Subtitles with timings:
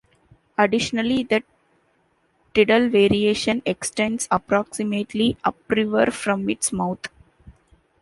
[0.57, 1.43] Additionally, the
[2.55, 7.07] tidal variation extends approximately upriver from its mouth.